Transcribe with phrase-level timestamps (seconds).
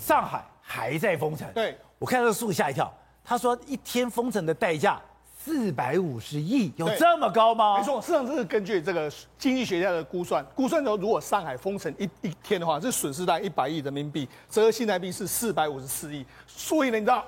[0.00, 1.48] 上海还在封城。
[1.54, 2.92] 对，我看到这个数吓一跳。
[3.24, 5.00] 他说一天封城的代价
[5.44, 7.78] 四百五十亿，有这么高吗？
[7.78, 16.24] 没错，事实上这是根据这个经济学家的估算，估算说如果上海封城一一天的话，这损失大概一百亿人民币，折合新台币是四百五十四亿。
[16.46, 17.24] 所以呢，你知道，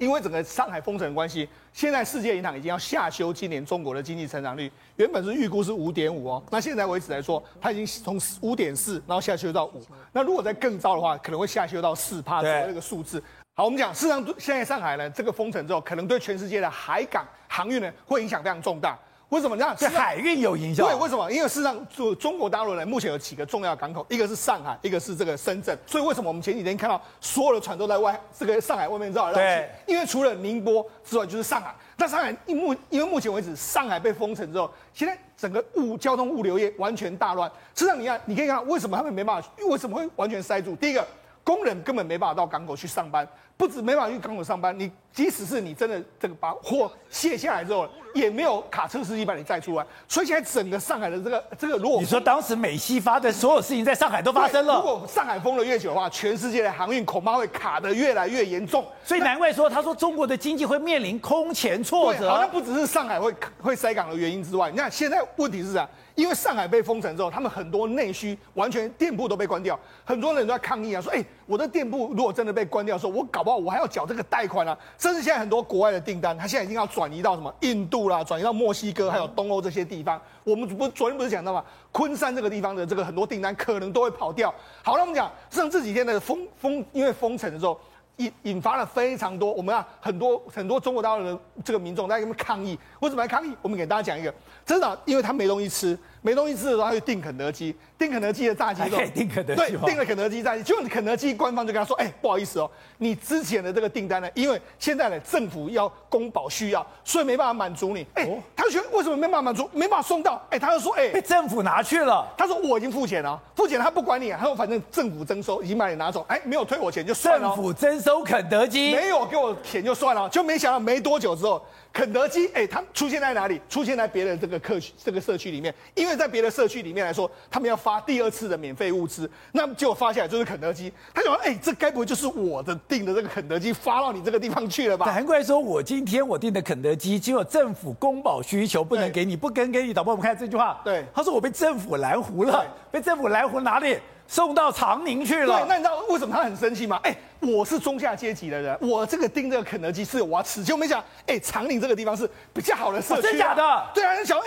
[0.00, 13.22] 因为整个上海封城的关系，现在世界银行已经要下修今年中国的经济成长率，原本是预估是五点五哦，那现在为止来说，它已经从五点四，然后下修到五，那如果再更糟的话，可能会下修到四趴左右这个数字。
[13.54, 18.98] 好，我们讲，事实上，现在上海呢，这个封城之后，可能对全世界的海港航运呢，会影响非常重大。
[19.30, 19.74] 为什么这样？
[19.76, 20.86] 对海运有影响。
[20.86, 21.30] 对，为什么？
[21.30, 25.76] 因为事实上，就中国大陆呢，目前有几个重要港口，一个是上海，一个是这个深圳。
[25.86, 29.68] 所以为什么我们前几天看到所有的船都在外这个上海外面绕来绕。
[29.86, 31.74] 因为除了宁波之外，就是上海。
[31.96, 37.50] 但上海目因为目前为止，上海被封城之后，现在整个物交通物流业完全大乱。
[37.74, 39.48] 实际上，你看，你可以看到为什么他们没办法？
[39.68, 40.74] 为什么会完全塞住？
[40.74, 41.06] 第一个。
[41.42, 43.26] 工人根本没办法到港口去上班，
[43.60, 49.84] 不止没办法去港口上班，你即使是你真的这个把货卸下来之后，也没有卡车司机把你载出来。
[50.08, 58.82] 所以现在整个上海的这个这个，如果你说当时美西发的所有事情在上海都发生了，如果上海封了越久的话，全世界的航运恐怕会卡得越来越严重。
[59.04, 62.30] 所以难怪说他说中国的经济会面临空前挫折。
[62.30, 63.30] 好像不只是上海会
[63.60, 65.86] 会塞港的原因之外，你看现在问题是啥？
[66.16, 80.20] 因为上海被封城之后，他们很多内需完全店铺都被关掉，很多人都在抗议啊，说：“哎，我的店铺如果真的被关掉的时候，我搞不好我还要缴这个贷款啊。”甚至现在很多国外的订单，他现在已经要转移到什么印度啦，转移到墨西哥，还有东欧这些地方。
[80.44, 81.64] 我们不昨天不是讲到吗？
[81.92, 84.52] 昆山这个地方的这个很多订单可能都会跑掉。
[84.82, 87.78] 好，那我们讲，像这几天的封封，因为封城的时候
[88.16, 92.78] 引引发了非常多，我们啊很多很多中国大陆的这个民众在那边抗议。
[93.00, 93.54] 为什么来抗议？
[93.62, 94.32] 我们给大家讲一个，
[94.64, 95.98] 真的，因为他没东西吃。
[96.22, 108.06] 没东西吃的时候，他就订肯德基，订肯德基的炸鸡肉，可以订肯德基，对，订了肯德基炸鸡，就肯德基官方就跟他说，哎、欸，不好意思哦，你之前的这个订单呢，因为现在呢政府要公保需要，所以没办法满足你。
[108.14, 110.34] 哎、欸，他就觉得为什么没办法满足，没办法送到？
[110.50, 112.26] 哎、欸，他就说，哎、欸，被政府拿去了。
[112.36, 117.48] 他说我已经付钱了，付钱他不管你，他说反正政府征收已经把你拿走，哎、欸，没有退我钱就算了。
[117.48, 121.64] 政府征收肯德基，没有给我钱就算了，就没想到没多久之后。
[121.92, 123.60] 肯德基，哎、欸，他出现在哪里？
[123.68, 125.74] 出现在别的这个客区、这个社区里面。
[125.96, 130.92] 因为在别的社区里面来说，他们要发第二次的免费物资，那么结果发下来就是肯德基。
[131.14, 135.06] 他就说，哎、欸，这该不会就是我的订的这个肯德基发到你这个地方去了吧？
[135.06, 139.94] 难怪说我今天我订的肯德基，结果政府供保需求不能给你，不跟给你。
[139.94, 143.98] 导播，我们看这句话，对，他说我被政府拦糊了，被政府拦糊哪里？
[144.28, 145.58] 送到长宁去了。
[145.58, 147.00] 对，那你知道为什么他很生气吗？
[147.02, 147.16] 哎、欸。
[147.40, 153.86] 我是中下阶级的人，我这个订这个肯德基是我要吃，就没想，哎，长宁这个地方是比较好的社区、啊，真假的？
[153.94, 154.38] 对啊，想，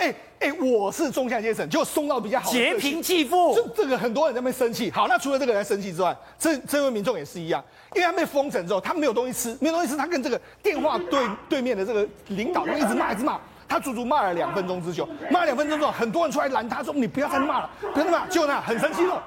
[0.44, 2.52] 哎哎，我是中下阶层，就送到比较好的。
[2.52, 4.90] 劫贫济富，这这个很多人在那边生气。
[4.90, 19.22] 好，那除了这个人生气之外，这这位民众也是一样，因为他被封城之后，他没有东西吃，没有东西吃，他跟这个电话对 对面的这个领导一直骂，一直骂，他足足骂了两分钟之久，骂了两分钟之后，很多人出来拦他说，你不要再骂了，不要再骂，就那很生气了。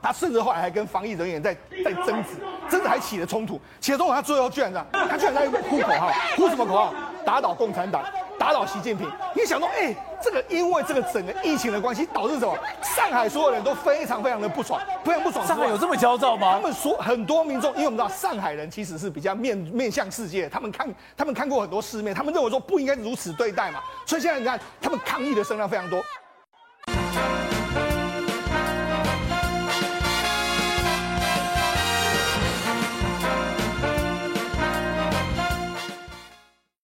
[0.00, 2.30] 他甚至后来还跟防疫人员在在争执，
[2.70, 3.60] 争执还起了冲突。
[3.80, 6.94] 起了冲突，他最后居然这样，他居然在呼口号，呼什么口号？
[7.24, 8.02] 打倒共产党，
[8.38, 9.10] 打倒习近平。
[9.34, 12.56] 你想到，哎、欸，这个因为这个整个疫情的关系，导致什么？
[12.82, 15.46] 上海所有人都非常非常的不爽，非常不爽。
[15.46, 16.54] 上海有这么焦躁吗？
[16.54, 23.80] 他们说很多民众，因为我们知道上海人其实是比较面面向世界，他们看他们看过很多世面，他们认为说不应该如此对待嘛。
[24.06, 26.00] 所以现在你看，他们抗议的声量非常多。